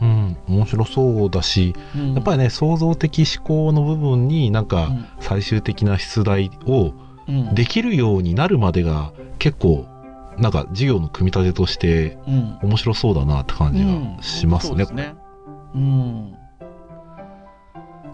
[0.00, 6.92] うん、面白そうだし、うんやっぱりね、創造的思考の部分になんかうん最終的な出題を
[7.28, 9.86] うんできるようになるまでが結構
[10.38, 14.68] なんか授業の組み立てとしてうん面白そうだなって感じがしますね。
[14.68, 15.14] そうですね。
[15.74, 16.36] うん。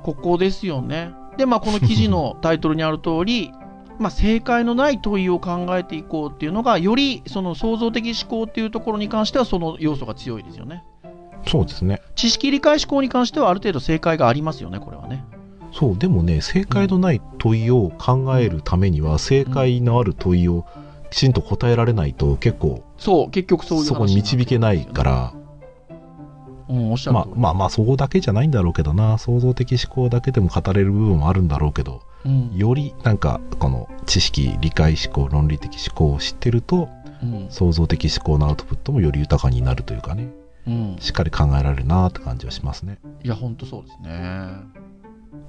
[0.02, 1.12] ここですよね。
[1.36, 3.52] で、まあ、この記事のタイトルにある通り、
[3.98, 10.84] まあ、正解のない問いを考えていこうっていうのが、よりその創造的思考っていうところに関しては、その要素が強いですよね。
[11.46, 12.00] そうですね。
[12.14, 15.24] 知識理解思考に関しては、ある程度正解がありますよね、これはね。
[15.72, 20.66] そう、でもね、正解のない問いを考えるためには、正解のある問いを
[21.10, 25.02] きちんと答えられないと結構そう、結局そういう話そこに導けないか。
[25.02, 25.34] ら、
[26.68, 27.40] うん、おっしゃるまあ通り。
[27.40, 36.88] まあまあそこだけじゃないんだろうけどな、創造的思考だけでも語れる部分もあるんだろうけど、うんよりなんかこの知識、理解思考、論理的思考を知ってると、
[37.22, 40.28] うん創造的思考のアウトプットもより豊かになるというかね、
[40.66, 40.96] うん。
[41.00, 42.98] しっかり考えられるなって感じはしますね。
[43.22, 44.50] いや、本当そうですね。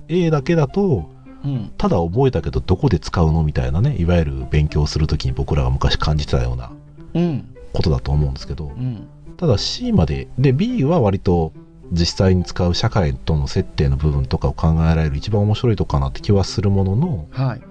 [0.08, 1.10] A だけだと、
[1.44, 1.72] うん。
[1.78, 6.72] ただ覚えたけどどこで使うのみたいなね、いわゆる勉強するときに僕らが昔感じてたような
[7.14, 7.56] うん。
[7.74, 9.08] ことだと思うんですけど、うん。
[9.38, 11.54] ただ C まで、で B は割と
[11.92, 17.62] 実際に使う社会との接点の部分とかを考えられる一番面白いとこかなって気はするものの、はい。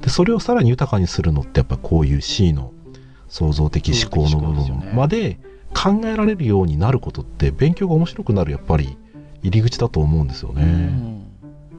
[0.00, 2.72] でそれをさらに豊かにするのってやっぱこういう C の
[3.28, 5.38] 創造的思考の部分まで
[5.74, 8.96] 考えられるようになることって勉強が面白くなるやっぱり
[9.42, 10.62] 入り口だと思うんですよね。
[10.62, 10.66] う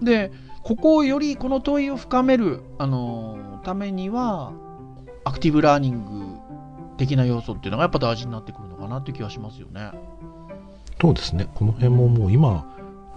[0.01, 0.31] んで
[0.63, 4.53] ここをよりこの問いを深める、あのーためには
[5.25, 6.37] アクティブラーニング
[6.97, 9.91] 的な要素っていうのがやっぱ大事になってくるのかなっていう気がしますよね。
[11.01, 11.49] そうですね。
[11.55, 12.63] この辺ももう今、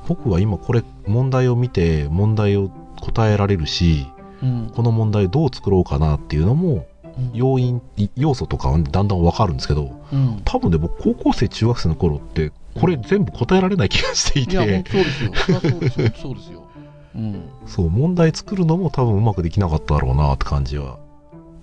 [0.09, 4.07] 僕は今これ問題を見て問題を答えられるし、
[4.43, 6.87] うんこの問題どう作ろうかなっていうのも
[7.19, 7.31] うん。
[7.35, 7.83] 要因、
[8.17, 10.41] 要素とかはだんだんわかるんですけど、うん。
[10.45, 14.57] 多分で僕高校生中学生の頃ってこれ全部答えられない気がしていて、
[15.01, 15.33] うですよ。
[15.35, 16.11] そうですよ。
[16.17, 16.65] そうですよ。
[17.17, 17.43] うん。
[17.67, 20.99] そう問題作るのも多分うまくできなかっただろうなって感じは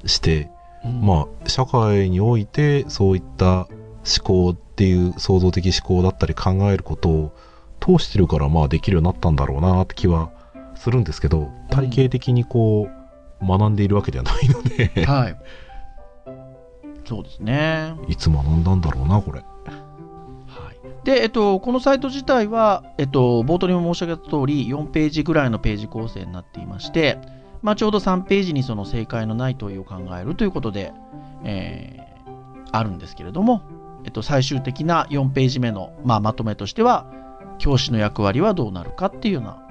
[0.05, 0.49] して、
[0.83, 1.01] うん。
[1.01, 3.67] まあ社会においてそういった
[4.05, 7.31] 思考っていう創造的思考だったり考えることを
[7.79, 10.31] 通してるからまあできるようになったんだろうなって気は
[10.75, 13.04] するんですけど体系的にこう
[13.45, 15.37] 学んでいるわけではないのではい。
[17.05, 17.95] そうですね。
[18.07, 19.39] いつ学んだんだろうなこれ。
[19.39, 19.45] は
[20.71, 27.19] い、で、えっと、このサイト自体は、えっと、冒頭にも申し上げた通り、4ページぐらいのページ構成になっていまして、
[27.61, 30.93] まあ、ちょうど3ページにその正解のない問いを考えるということで、
[31.43, 32.05] えー
[32.77, 33.61] あるんですけれども、
[34.03, 37.07] えっと、最終的な4ページ目の、まあ、まとめとしては、
[37.57, 39.61] 教師の役割はどうなるかっていうような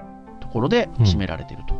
[0.41, 1.75] ところで占められていると。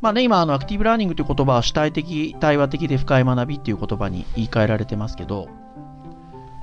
[0.00, 5.48] まあね、今、あの、アクティブラーニングという言葉は主体的、対話的で深い学びっていう言葉に言い換えられてますけど、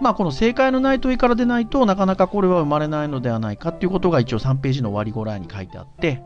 [0.01, 6.21] まあ、この正解のない問いからでないとなかなかこれは生まれないのではないかっていうことが一応3ページの終わりぐらいに書いてあって、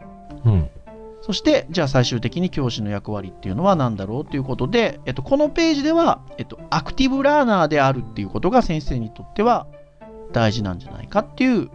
[0.46, 0.70] うん。
[1.22, 9.68] そして、じゃあ最終的に教師の役割っていうのは何だろうということで、えっと、このページでは、えっと、アクティブラーナーであるっていうことが先生にとっては
[10.32, 11.70] 大事なんじゃないかっていう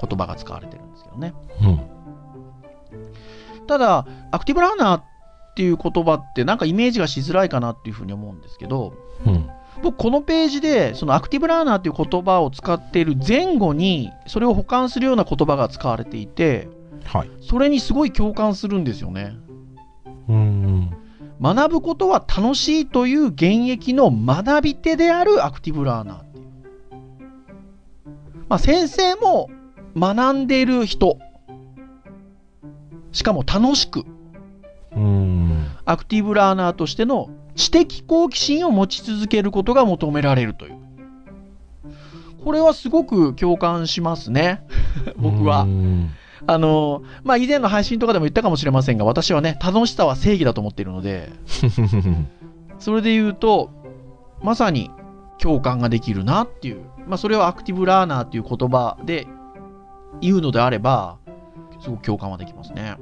[0.00, 1.34] 言葉が使われてるんですけどね。
[1.62, 1.89] うん。
[3.70, 5.04] ただ、アクティブラーナーっ
[5.54, 9.48] ていう言葉ってなんかイメージがしづらいかなっていうふうに思うんですけど、うん。
[9.80, 16.68] 僕このページでそのアクティブラーナーっていう言葉を使っている前後にそれを補完するような言葉が使われていて
[17.04, 17.30] はい。
[17.40, 19.36] それにすごい共感するんですよね
[20.28, 20.90] うん。
[21.40, 26.44] 学ぶことは楽しいという現役の学び手であるアクティブラーナーっていう、
[28.48, 29.48] まあ、先生も
[29.96, 31.18] 学んでいる人
[33.12, 34.04] しかも楽しく、
[34.94, 35.66] うん。
[35.84, 40.78] アクティブラーナーとしての知的好奇心を持ち続けることが求められるという。
[42.44, 44.64] これはすごく共感しますね。
[45.16, 45.66] 僕はう。
[45.66, 46.10] ん
[46.46, 51.30] あの、まあ、以前の配信とかでも言ったかもしれませんが、私はね、楽しさは正義だと思っているので、
[52.78, 53.70] それで言うと、
[54.42, 54.90] まさに
[55.38, 59.26] 共感ができるなっていう、まあ、それをアクティブラーナーっていう言葉で
[60.20, 61.18] 言うのであれば、
[61.80, 62.96] すごく共感はできますね。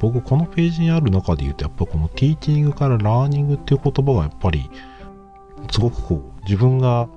[0.00, 4.70] 僕このページにある中で言うとやっぱこのティーチングからラーニングっていう言葉がやっぱり
[5.70, 7.08] すごくこう自分が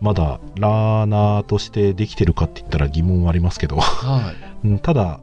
[0.00, 4.68] まだラーナーとしてできてるかって言ったら疑問はありますけど、はい。
[4.68, 5.20] うんただ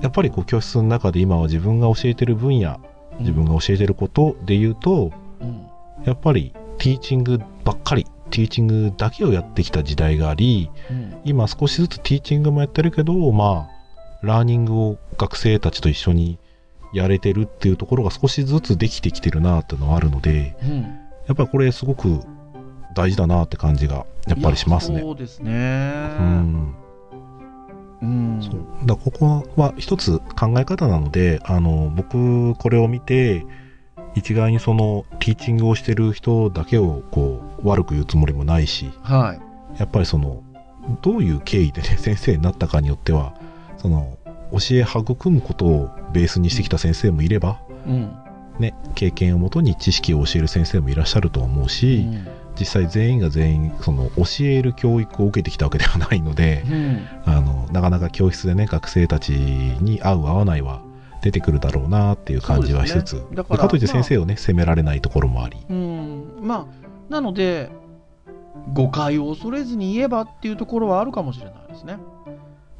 [0.00, 2.80] やっぱりこう教室の中で今は自分が教えてる分野
[3.20, 5.66] 自分が教えてることで言うとうん。
[6.04, 11.20] やっぱりティーチングばっかりティーチングだけをやってきた時代がありうん。
[11.24, 13.81] 今少しずつティーチングもやってるけどまあ
[14.22, 16.38] ラーニングを学生たちと一緒に
[16.92, 20.82] やれてるっていうところが少しずつできてきてるなっていうのはあるのでうん。
[21.26, 22.20] やっぱりこれすごく
[22.94, 25.00] 大事だなって感じがやっぱりしますね。
[25.00, 25.52] そうですね。
[25.52, 25.54] う
[26.22, 26.74] ん
[28.02, 28.40] うん。
[28.42, 33.46] そうだここは一つ考え方なのであの僕これを見て
[34.14, 39.78] 一概にそのティーチングをしてる人だけをこう悪く言うつもりもないしはい。
[39.78, 40.42] やっぱりその
[41.00, 43.34] どういう経緯でね先生になったかによっては
[43.82, 44.16] その
[44.52, 48.16] 教え育むことをベースにしてきた先生もいれば、うん。
[48.58, 52.06] ね、経験をもとに知識を教える先生もいらっしゃると思うし、
[52.58, 57.08] 実際全員が全員その教える教育を受けてきたわけではないので、うん。
[57.24, 60.82] あのなかなか教室でね学生たちに合う合わないは
[61.22, 66.40] 出てくるだろうなっていう感じはしつつ、ねだかからといって先生をね、責められないところもあり、うん。
[66.42, 67.70] まあ、なので、
[68.74, 71.96] 誤解を恐れずに言えばっていうところはあるかもしれないですね。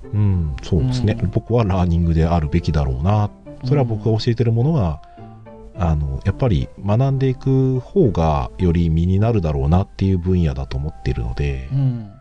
[0.05, 3.31] うん、そうですね、うん僕はラーニングであるべきだろうな
[3.65, 5.01] それは僕が教えてるものが、
[5.77, 12.13] あのやっぱり学んでいく方がより身になるだろうなっていう分野だと思っているのでう、ん。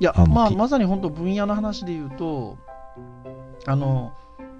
[0.00, 2.58] いや、まあ、きまさに本当分野の話で言うと、
[3.66, 4.12] あの、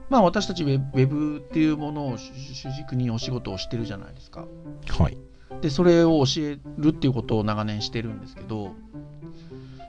[0.08, 4.46] まあ私たちウェブウェブっていうものを主主軸にお仕事をしてるじゃないですか。
[4.88, 5.18] はい、
[5.60, 8.72] で、それを教えるっていうことを長年してるんですけど、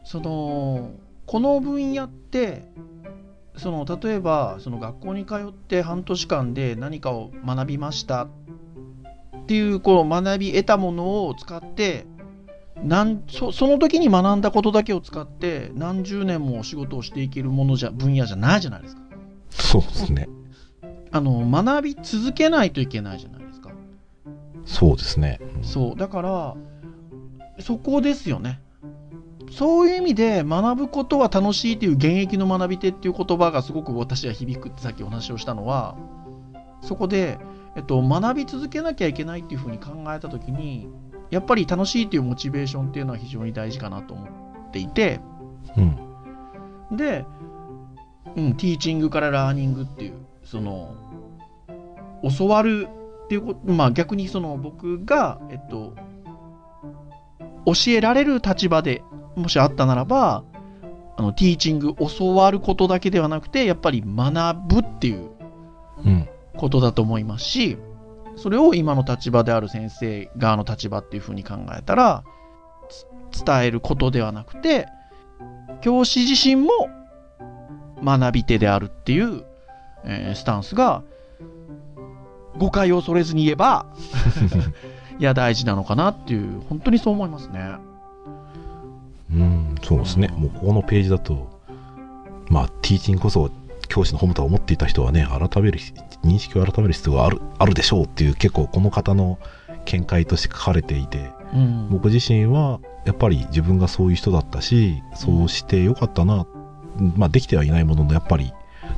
[0.04, 0.92] その、
[1.26, 2.66] この分野って、
[3.58, 8.30] その例えばその学校に通って半年間で何かを学びましたっ
[9.48, 12.06] ていうこう学び得たものを使って
[12.84, 19.02] なんそその時に学んだことだけを使って何十年もお仕事をしていけるものじゃ分野じゃないじゃないですか。
[19.50, 20.28] そうですね。
[21.12, 23.72] あの学び続けないといけないじゃないですか。
[24.66, 25.96] そうですね、そう。
[25.96, 26.56] だから
[27.60, 28.60] そこですよね
[29.51, 35.95] そういう意味で学ぶことは楽しいという現役の学び手っていう言葉がすごく私は響くってさっきお話をしたのは
[36.81, 37.39] そこで、
[37.75, 40.89] えっと、学び続けなきゃいけないっていうふうに考えた時に
[41.29, 45.19] やっぱり楽しいというモチベーションっていうのは非常に大事かなと思っていて
[45.77, 46.97] うん。
[46.97, 47.25] で、
[48.36, 50.95] うん、ティーチングからラーニングっていうその
[52.38, 52.88] 教わる
[53.25, 55.95] っていうことまあ逆にその僕がえっと
[57.65, 59.01] 教えられる立場で
[59.36, 60.43] もしあったならば
[61.17, 65.30] あのティーチング教わることだけではなくてやっぱり学ぶっていう
[66.06, 67.78] うんことだと思いますし
[68.38, 72.24] それを今の立場である先生側の立場っていうふうに考えたら
[73.32, 74.88] つ伝えることではなくて
[75.82, 76.69] 教師自身も
[78.04, 79.45] 学び手であるっていう、
[80.06, 81.04] えースタンスが
[82.58, 83.86] 誤解を恐れずに言えば
[85.19, 87.76] いや大事なのかなっていう本当にそう思いますね。
[89.34, 90.28] うん、そうですね。
[90.30, 91.62] もうここのページだと、
[92.50, 93.50] まあ、ティーチングこそ
[93.88, 95.80] 教師の本と思っていた人はね、改める、
[96.24, 99.40] 認識を改める必要がある、あるでしょうっていう、結構この方の
[99.86, 106.46] 見解として書かれていて、うん僕自身はやっぱり自分がそういう人だったし、そうしてよかったな、
[107.16, 108.52] まあ、できてはいないものの、やっぱり、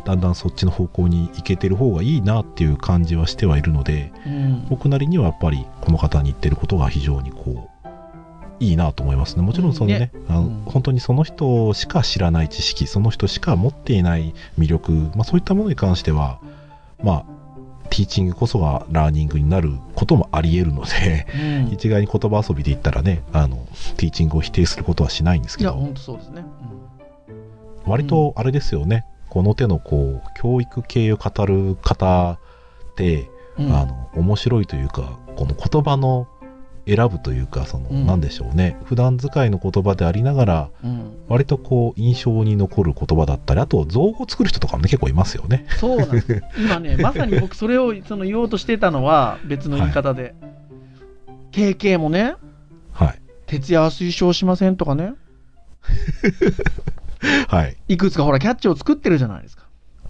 [0.06, 7.70] だんだんそっちの方向に行けてる方がいいなっていう感じはしてはいるので、うん僕なりにはやっぱりこの方に言ってることが非常にこう
[8.60, 9.44] いいなと思いますね。
[9.44, 10.12] もちろんそのね,、ね。
[10.30, 10.62] あのうん。
[10.66, 16.40] 本当にその人しか知らない知識その人しか持っていない魅力、まあ、そういったものに関しては
[17.04, 17.26] まあ
[17.90, 21.74] ティーチングこそがラーニングになることもあり得るのでうん。
[21.74, 23.58] 一概に言葉遊びで言ったらねあの
[23.98, 26.46] ティーチングを否定することはしないんですいやけど本当そうですね。
[27.86, 29.06] 割とあれですよね。
[29.30, 32.40] この手のこう教育系を語る方
[32.92, 33.74] ってうん。
[33.74, 36.28] あの面白いというかこの言葉の
[36.88, 38.06] 選ぶというかその、うん。
[38.06, 38.78] なんでしょうね。
[38.86, 41.12] 普段使いの言葉でありながらうん。
[41.28, 45.66] 割とこう印象に残る言葉だったりあと造語作る人とかもね結構いますよね。
[45.80, 46.44] そうなんです。
[46.58, 50.36] 今ね、 まさに僕それをその言おうとしてたのは別の言い方で。
[51.52, 52.36] KK もね、
[52.92, 53.20] はい。
[53.48, 55.14] 徹夜は推奨しませんとかね、
[57.48, 57.78] はい。
[57.88, 59.64] いくつかほらキャッチを作ってるじゃないですか。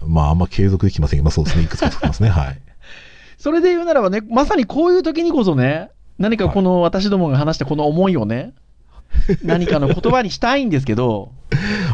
[0.05, 1.63] まああんま継続できませんけど、まあそうですね。
[1.63, 2.29] いくつか作ってますね。
[2.29, 2.59] はい。
[3.37, 8.53] それで言うならばね、まさにこういう時にこそね、何かこの私どもが話したこの思いをね、
[9.43, 11.31] 何かの言葉にしたいんですけど、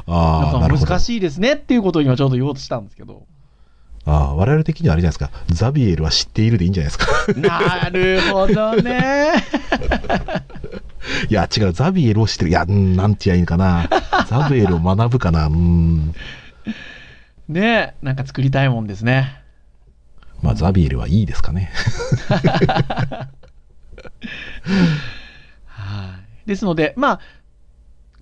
[0.07, 0.91] ああなんるほど。
[0.91, 3.25] 難しいですねっていうことを今ちょうど言おうとしたんですけど。
[4.05, 5.43] ああ我々的にはあれじゃないですか。
[5.47, 7.07] ザビエルは知っているでいいんじゃないですか。
[7.37, 9.31] なるほどね。
[11.29, 11.71] いや違う。
[11.71, 12.49] ザビエルを知ってる。
[12.49, 13.89] いやうんなんて言えばいいのかな。
[14.27, 15.47] ザビエルを学ぶかな。
[15.47, 16.13] うん。
[17.47, 19.41] ねなんか作りたいもんですね。
[20.41, 21.71] まあザビエルはいいですかね
[25.65, 26.47] はい。
[26.47, 27.19] ですので、まあ、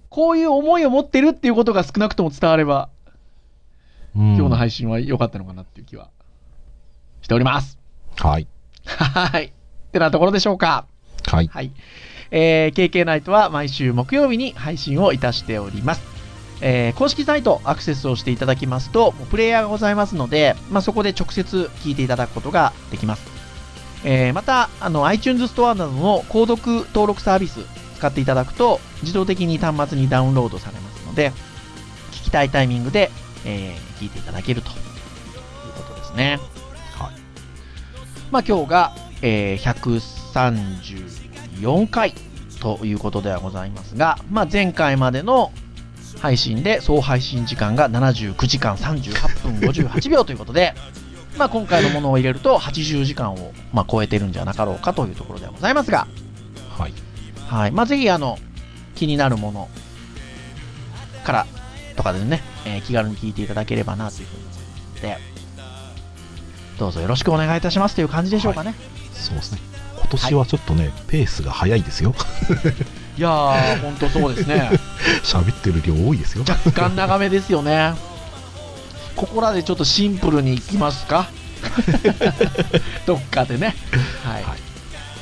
[0.10, 2.90] こういう思いを持ってるっていうことが少なくとも伝われば、
[4.14, 6.10] 今今日の配信は良かったのかなっていう気は
[7.22, 7.80] しております。
[8.18, 8.48] はい
[8.86, 9.46] はい。
[9.46, 9.52] っ
[9.92, 10.86] てなところでしょうか。
[11.26, 11.72] はいはい。
[12.32, 16.02] えー、KK ナイトは毎週木曜日に配信をいたしております。
[16.62, 23.41] えー公式サイトアクセスをしていただきますと、プレイヤーがございますので、まあ、そこで直接聞いていただくことができます。
[24.04, 27.60] えーまた、あの、iTunes ストアなどの購読登録サービス
[27.98, 31.32] 使っていただくと、自動的に端末にダウンロードされますので、
[32.12, 33.12] 聞きたいタイミングで、
[33.46, 34.76] えー聞いていただけるという
[35.78, 36.40] ことですね。
[36.98, 37.12] はい
[38.32, 39.74] まあ、今日が、えー
[41.54, 42.16] 134回
[42.60, 45.52] ということではございますが、まあ、前回までの
[46.20, 50.74] 配信で総配信時間が79時間38分58秒ということで、
[51.42, 56.06] まあ、今回のものを入れると80時間を、まあ、超えてるんじゃなかろうかというところではございますが、
[56.78, 56.94] はい。
[57.48, 57.72] はい。
[57.72, 58.38] まあ、ぜひあの
[58.94, 59.68] 気になるもの
[61.24, 61.48] から
[61.96, 64.60] とかでね、えー気軽に聞いていただければなというふうに思います
[64.98, 65.18] ので、
[66.78, 68.76] どうぞよろしくお願いいたしますという感じでしょうかね。
[69.12, 69.60] そうですね。
[69.98, 72.14] 今年はちょっとね、ペースが早いですよ。
[73.18, 74.70] い、やー、本当そうですね。
[75.26, 76.46] 喋ってる量多いですよ。
[76.48, 78.11] 若干長めですよね。
[79.16, 81.30] ここらでちょっとシンプルにいきますか？
[83.06, 83.76] どっかでね。
[84.24, 84.44] はい。
[84.44, 84.60] はい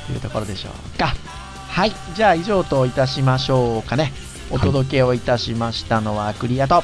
[0.06, 1.14] というところでしょうか。
[1.68, 1.92] はい。
[2.16, 4.12] じゃあ以上といたしましょうかね。
[4.50, 6.82] お届けをいたしましたのはクリアと。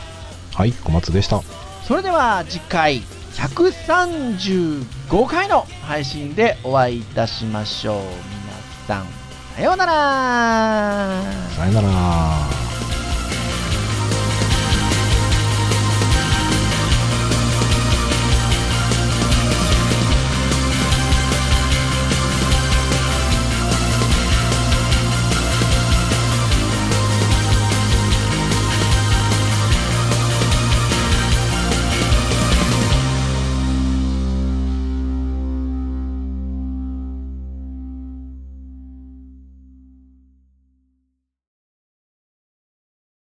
[0.54, 1.42] はい小松でした
[1.86, 3.02] それでは次回
[3.34, 7.96] 135回の配信でお会いいたしましょう。
[7.98, 8.06] 皆
[8.86, 9.06] さん、
[9.56, 11.22] さようなら
[11.56, 11.88] さよなら